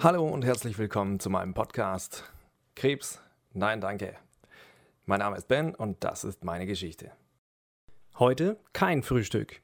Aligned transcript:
Hallo 0.00 0.28
und 0.28 0.44
herzlich 0.44 0.78
willkommen 0.78 1.18
zu 1.18 1.28
meinem 1.28 1.54
Podcast 1.54 2.22
Krebs, 2.76 3.20
nein 3.52 3.80
danke. 3.80 4.14
Mein 5.06 5.18
Name 5.18 5.36
ist 5.36 5.48
Ben 5.48 5.74
und 5.74 6.04
das 6.04 6.22
ist 6.22 6.44
meine 6.44 6.66
Geschichte. 6.66 7.10
Heute 8.16 8.60
kein 8.72 9.02
Frühstück. 9.02 9.60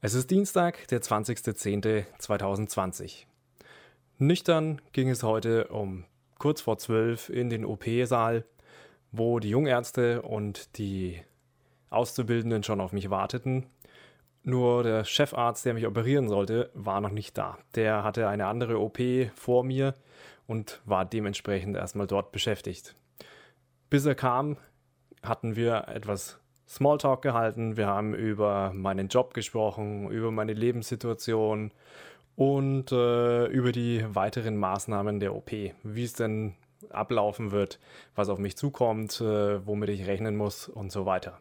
Es 0.00 0.14
ist 0.14 0.32
Dienstag, 0.32 0.88
der 0.88 1.00
20.10.2020. 1.00 3.26
Nüchtern 4.18 4.80
ging 4.90 5.08
es 5.08 5.22
heute 5.22 5.68
um 5.68 6.06
kurz 6.38 6.60
vor 6.60 6.78
zwölf 6.78 7.28
in 7.28 7.48
den 7.48 7.64
OP-Saal, 7.64 8.44
wo 9.12 9.38
die 9.38 9.50
Jungärzte 9.50 10.22
und 10.22 10.76
die 10.76 11.22
Auszubildenden 11.88 12.64
schon 12.64 12.80
auf 12.80 12.90
mich 12.90 13.10
warteten. 13.10 13.66
Nur 14.44 14.82
der 14.82 15.04
Chefarzt, 15.04 15.64
der 15.64 15.74
mich 15.74 15.86
operieren 15.86 16.28
sollte, 16.28 16.70
war 16.74 17.00
noch 17.00 17.10
nicht 17.10 17.38
da. 17.38 17.58
Der 17.76 18.02
hatte 18.02 18.28
eine 18.28 18.46
andere 18.46 18.80
OP 18.80 18.98
vor 19.34 19.62
mir 19.62 19.94
und 20.46 20.80
war 20.84 21.04
dementsprechend 21.04 21.76
erstmal 21.76 22.08
dort 22.08 22.32
beschäftigt. 22.32 22.96
Bis 23.88 24.04
er 24.04 24.16
kam, 24.16 24.56
hatten 25.22 25.54
wir 25.54 25.86
etwas 25.88 26.40
Smalltalk 26.68 27.22
gehalten. 27.22 27.76
Wir 27.76 27.86
haben 27.86 28.14
über 28.14 28.72
meinen 28.74 29.08
Job 29.08 29.34
gesprochen, 29.34 30.10
über 30.10 30.30
meine 30.30 30.54
Lebenssituation 30.54 31.70
und 32.34 32.90
äh, 32.90 33.46
über 33.46 33.70
die 33.70 34.04
weiteren 34.08 34.56
Maßnahmen 34.56 35.20
der 35.20 35.34
OP, 35.34 35.52
wie 35.52 36.04
es 36.04 36.14
denn 36.14 36.54
ablaufen 36.90 37.52
wird, 37.52 37.78
was 38.14 38.28
auf 38.28 38.38
mich 38.38 38.56
zukommt, 38.56 39.20
äh, 39.20 39.64
womit 39.66 39.90
ich 39.90 40.06
rechnen 40.06 40.36
muss 40.36 40.68
und 40.68 40.90
so 40.90 41.06
weiter. 41.06 41.38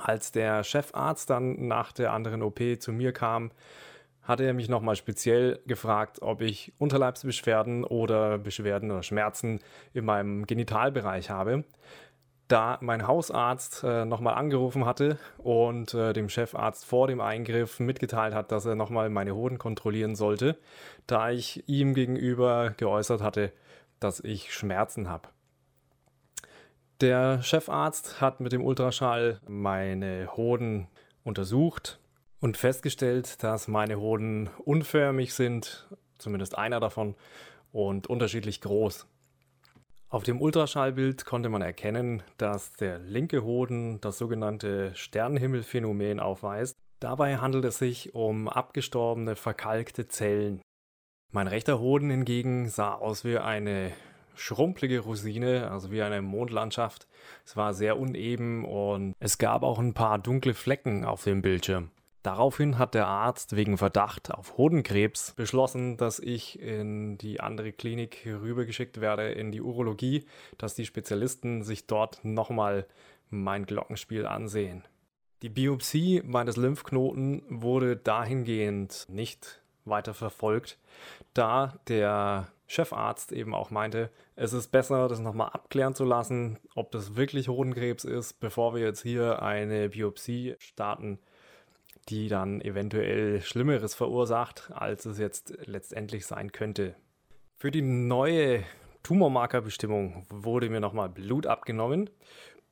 Als 0.00 0.32
der 0.32 0.64
Chefarzt 0.64 1.30
dann 1.30 1.68
nach 1.68 1.92
der 1.92 2.12
anderen 2.12 2.42
OP 2.42 2.60
zu 2.78 2.92
mir 2.92 3.12
kam, 3.12 3.50
hatte 4.22 4.44
er 4.44 4.54
mich 4.54 4.68
nochmal 4.68 4.96
speziell 4.96 5.60
gefragt, 5.66 6.22
ob 6.22 6.40
ich 6.40 6.72
Unterleibsbeschwerden 6.78 7.84
oder 7.84 8.38
Beschwerden 8.38 8.90
oder 8.90 9.02
Schmerzen 9.02 9.60
in 9.92 10.04
meinem 10.04 10.46
Genitalbereich 10.46 11.30
habe 11.30 11.64
da 12.50 12.78
mein 12.80 13.06
Hausarzt 13.06 13.84
äh, 13.84 14.04
nochmal 14.04 14.34
angerufen 14.34 14.84
hatte 14.84 15.18
und 15.38 15.94
äh, 15.94 16.12
dem 16.12 16.28
Chefarzt 16.28 16.84
vor 16.84 17.06
dem 17.06 17.20
Eingriff 17.20 17.78
mitgeteilt 17.78 18.34
hat, 18.34 18.50
dass 18.50 18.66
er 18.66 18.74
nochmal 18.74 19.08
meine 19.08 19.34
Hoden 19.34 19.58
kontrollieren 19.58 20.16
sollte, 20.16 20.58
da 21.06 21.30
ich 21.30 21.68
ihm 21.68 21.94
gegenüber 21.94 22.74
geäußert 22.76 23.22
hatte, 23.22 23.52
dass 24.00 24.20
ich 24.20 24.52
Schmerzen 24.52 25.08
habe. 25.08 25.28
Der 27.00 27.42
Chefarzt 27.42 28.20
hat 28.20 28.40
mit 28.40 28.52
dem 28.52 28.62
Ultraschall 28.62 29.40
meine 29.48 30.36
Hoden 30.36 30.86
untersucht 31.24 31.98
und 32.40 32.58
festgestellt, 32.58 33.42
dass 33.42 33.68
meine 33.68 33.98
Hoden 33.98 34.50
unförmig 34.66 35.32
sind, 35.32 35.88
zumindest 36.18 36.58
einer 36.58 36.78
davon, 36.78 37.14
und 37.72 38.08
unterschiedlich 38.08 38.60
groß. 38.60 39.06
Auf 40.10 40.24
dem 40.24 40.42
Ultraschallbild 40.42 41.24
konnte 41.24 41.48
man 41.48 41.62
erkennen, 41.62 42.22
dass 42.36 42.74
der 42.74 42.98
linke 42.98 43.44
Hoden 43.44 44.00
das 44.02 44.18
sogenannte 44.18 44.94
Sternenhimmelphänomen 44.94 46.20
aufweist. 46.20 46.76
Dabei 46.98 47.38
handelt 47.38 47.64
es 47.64 47.78
sich 47.78 48.14
um 48.14 48.46
abgestorbene, 48.46 49.36
verkalkte 49.36 50.06
Zellen. 50.06 50.60
Mein 51.32 51.46
rechter 51.46 51.78
Hoden 51.78 52.10
hingegen 52.10 52.68
sah 52.68 52.92
aus 52.92 53.24
wie 53.24 53.38
eine 53.38 53.92
schrumpelige 54.40 55.00
Rosine, 55.00 55.70
also 55.70 55.92
wie 55.92 56.02
eine 56.02 56.22
Mondlandschaft. 56.22 57.06
Es 57.44 57.56
war 57.56 57.74
sehr 57.74 57.98
uneben 57.98 58.64
und 58.64 59.14
es 59.20 59.38
gab 59.38 59.62
auch 59.62 59.78
ein 59.78 59.94
paar 59.94 60.18
dunkle 60.18 60.54
Flecken 60.54 61.04
auf 61.04 61.24
dem 61.24 61.42
Bildschirm. 61.42 61.90
Daraufhin 62.22 62.78
hat 62.78 62.94
der 62.94 63.06
Arzt 63.06 63.56
wegen 63.56 63.78
Verdacht 63.78 64.30
auf 64.30 64.58
Hodenkrebs 64.58 65.32
beschlossen, 65.32 65.96
dass 65.96 66.18
ich 66.18 66.60
in 66.60 67.16
die 67.16 67.40
andere 67.40 67.72
Klinik 67.72 68.26
rübergeschickt 68.26 69.00
werde, 69.00 69.30
in 69.30 69.52
die 69.52 69.62
Urologie, 69.62 70.26
dass 70.58 70.74
die 70.74 70.84
Spezialisten 70.84 71.62
sich 71.62 71.86
dort 71.86 72.22
nochmal 72.22 72.86
mein 73.30 73.64
Glockenspiel 73.64 74.26
ansehen. 74.26 74.84
Die 75.42 75.48
Biopsie 75.48 76.22
meines 76.24 76.56
Lymphknoten 76.56 77.42
wurde 77.48 77.96
dahingehend 77.96 79.06
nicht 79.08 79.62
weiter 79.86 80.12
verfolgt, 80.12 80.78
da 81.32 81.78
der 81.88 82.48
Chefarzt 82.70 83.32
eben 83.32 83.54
auch 83.54 83.70
meinte, 83.70 84.10
es 84.36 84.52
ist 84.52 84.68
besser, 84.68 85.08
das 85.08 85.18
nochmal 85.18 85.50
abklären 85.50 85.94
zu 85.94 86.04
lassen, 86.04 86.58
ob 86.74 86.92
das 86.92 87.16
wirklich 87.16 87.48
Hodenkrebs 87.48 88.04
ist, 88.04 88.38
bevor 88.38 88.74
wir 88.74 88.82
jetzt 88.82 89.02
hier 89.02 89.42
eine 89.42 89.88
Biopsie 89.88 90.54
starten 90.58 91.18
die 92.08 92.28
dann 92.28 92.60
eventuell 92.60 93.40
Schlimmeres 93.40 93.94
verursacht, 93.94 94.70
als 94.74 95.06
es 95.06 95.18
jetzt 95.18 95.54
letztendlich 95.66 96.26
sein 96.26 96.52
könnte. 96.52 96.94
Für 97.56 97.70
die 97.70 97.82
neue 97.82 98.64
Tumormarkerbestimmung 99.02 100.26
wurde 100.28 100.70
mir 100.70 100.80
nochmal 100.80 101.08
Blut 101.08 101.46
abgenommen. 101.46 102.10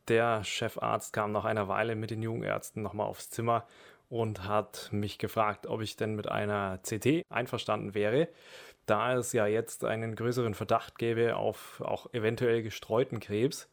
Der 0.09 0.43
Chefarzt 0.43 1.13
kam 1.13 1.33
nach 1.33 1.45
einer 1.45 1.69
Weile 1.69 1.95
mit 1.95 2.11
den 2.11 2.23
Jungärzten 2.23 2.83
nochmal 2.83 3.07
aufs 3.07 3.31
Zimmer 3.31 3.67
und 4.09 4.45
hat 4.45 4.89
mich 4.91 5.19
gefragt, 5.19 5.67
ob 5.67 5.83
ich 5.83 5.97
denn 5.97 6.15
mit 6.15 6.29
einer 6.29 6.79
CT 6.79 7.23
einverstanden 7.29 7.95
wäre, 7.95 8.29
da 8.87 9.15
es 9.15 9.33
ja 9.33 9.47
jetzt 9.47 9.85
einen 9.85 10.17
größeren 10.17 10.55
Verdacht 10.55 10.99
gäbe 10.99 11.37
auf 11.37 11.83
auch 11.83 12.13
eventuell 12.15 12.63
gestreuten 12.63 13.21
Krebs. 13.21 13.69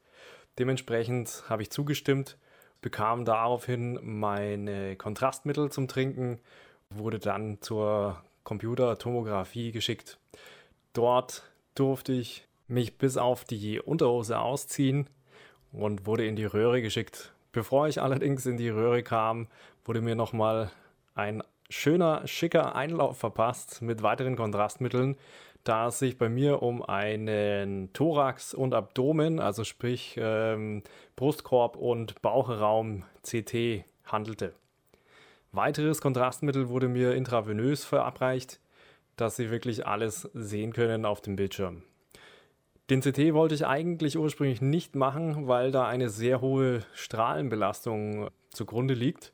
Dementsprechend 0.59 1.43
habe 1.47 1.61
ich 1.61 1.71
zugestimmt 1.71 2.37
bekam 2.85 3.25
daraufhin 3.25 3.99
meine 4.03 4.95
Kontrastmittel 4.95 5.71
zum 5.71 5.87
Trinken, 5.87 6.39
wurde 6.91 7.17
dann 7.17 7.59
zur 7.59 8.21
Computertomographie 8.43 9.71
geschickt. 9.71 10.19
Dort 10.93 11.49
durfte 11.73 12.13
ich 12.13 12.47
mich 12.67 12.99
bis 12.99 13.17
auf 13.17 13.43
die 13.43 13.79
Unterhose 13.79 14.37
ausziehen 14.37 15.09
und 15.77 16.05
wurde 16.05 16.25
in 16.25 16.35
die 16.35 16.45
Röhre 16.45 16.81
geschickt. 16.81 17.33
Bevor 17.51 17.87
ich 17.87 18.01
allerdings 18.01 18.45
in 18.45 18.57
die 18.57 18.69
Röhre 18.69 19.03
kam, 19.03 19.47
wurde 19.85 20.01
mir 20.01 20.15
nochmal 20.15 20.71
ein 21.13 21.43
schöner, 21.69 22.27
schicker 22.27 22.75
Einlauf 22.75 23.17
verpasst 23.17 23.81
mit 23.81 24.03
weiteren 24.03 24.35
Kontrastmitteln, 24.35 25.15
da 25.63 25.87
es 25.87 25.99
sich 25.99 26.17
bei 26.17 26.29
mir 26.29 26.61
um 26.61 26.83
einen 26.83 27.91
Thorax 27.93 28.53
und 28.53 28.73
Abdomen, 28.73 29.39
also 29.39 29.63
sprich 29.63 30.15
ähm, 30.17 30.83
Brustkorb 31.15 31.75
und 31.75 32.21
Bauchraum 32.21 33.03
CT 33.23 33.83
handelte. 34.05 34.53
Weiteres 35.51 36.01
Kontrastmittel 36.01 36.69
wurde 36.69 36.87
mir 36.87 37.15
intravenös 37.15 37.83
verabreicht, 37.85 38.59
dass 39.15 39.37
Sie 39.37 39.49
wirklich 39.49 39.87
alles 39.87 40.29
sehen 40.33 40.73
können 40.73 41.05
auf 41.05 41.21
dem 41.21 41.35
Bildschirm. 41.35 41.83
Den 42.91 43.01
CT 43.01 43.33
wollte 43.33 43.55
ich 43.55 43.65
eigentlich 43.65 44.15
ursprünglich 44.15 44.61
nicht 44.61 44.95
machen, 44.95 45.47
weil 45.47 45.71
da 45.71 45.87
eine 45.87 46.09
sehr 46.09 46.39
hohe 46.39 46.83
Strahlenbelastung 46.93 48.29
zugrunde 48.51 48.93
liegt. 48.93 49.33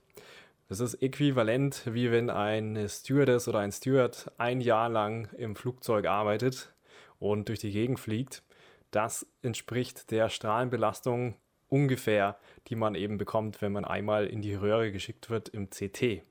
Das 0.69 0.79
ist 0.79 1.01
äquivalent, 1.01 1.84
wie 1.85 2.11
wenn 2.11 2.29
ein 2.29 2.88
Stewardess 2.88 3.50
oder 3.50 3.59
ein 3.59 3.73
Steward 3.73 4.31
ein 4.38 4.61
Jahr 4.61 4.88
lang 4.88 5.28
im 5.38 5.57
Flugzeug 5.57 6.06
arbeitet 6.06 6.73
und 7.19 7.50
durch 7.50 7.59
die 7.59 7.72
Gegend 7.72 8.00
fliegt. 8.00 8.41
Das 8.90 9.28
entspricht 9.41 10.11
der 10.11 10.29
Strahlenbelastung 10.29 11.35
ungefähr, 11.67 12.38
die 12.69 12.75
man 12.75 12.95
eben 12.95 13.17
bekommt, 13.17 13.61
wenn 13.61 13.73
man 13.73 13.84
einmal 13.84 14.28
in 14.28 14.41
die 14.41 14.56
Röhre 14.56 14.94
geschickt 14.94 15.29
wird 15.29 15.50
im 15.50 15.69
CT. 15.69 16.23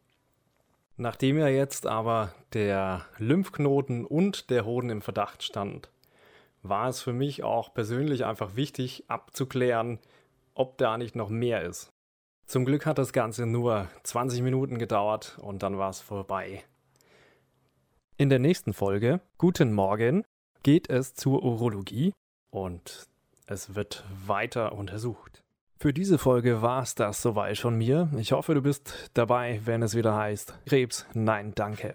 Nachdem 0.97 1.37
ja 1.37 1.49
jetzt 1.49 1.87
aber 1.87 2.35
der 2.55 3.05
Lymphknoten 3.19 4.07
und 4.07 4.49
der 4.49 4.65
Hoden 4.65 4.89
im 4.89 5.03
Verdacht 5.03 5.43
stand, 5.43 5.91
war 6.63 6.89
es 6.89 7.01
für 7.01 7.13
mich 7.13 7.43
auch 7.43 7.73
persönlich 7.73 8.25
einfach 8.25 8.57
wichtig 8.57 9.05
abzuklären, 9.09 9.99
ob 10.55 10.79
da 10.79 10.99
nicht 10.99 11.17
noch 11.17 11.29
mehr 11.29 11.63
ist. 11.63 11.91
Zum 12.47 12.65
Glück 12.65 12.85
hat 12.85 12.99
das 12.99 13.13
Ganze 13.13 13.47
nur 13.47 13.89
20 14.03 14.43
Minuten 14.43 14.79
gedauert 14.79 15.39
und 15.41 15.63
dann 15.63 15.79
war 15.79 15.91
es 15.91 16.01
vorbei. 16.01 16.65
In 18.17 18.29
der 18.29 18.39
nächsten 18.39 18.73
Folge, 18.73 19.21
Guten 19.39 19.73
Morgen, 19.73 20.25
geht 20.63 20.91
es 20.91 21.15
zur 21.15 21.43
Urologie 21.43 22.13
und 22.51 23.07
es 23.47 23.75
wird 23.75 24.05
weiter 24.27 24.73
untersucht. 24.73 25.43
Für 25.79 25.95
diese 25.95 26.19
Folge 26.19 26.61
war 26.61 26.83
es 26.83 26.95
das 26.95 27.23
soweit 27.23 27.57
von 27.57 27.79
mir. 27.79 28.11
Ich 28.19 28.33
hoffe, 28.33 28.53
du 28.53 28.61
bist 28.61 29.11
dabei, 29.15 29.63
wenn 29.65 29.83
es 29.83 29.95
wieder 29.95 30.15
heißt 30.15 30.53
Krebs, 30.67 31.07
nein, 31.15 31.53
danke. 31.55 31.95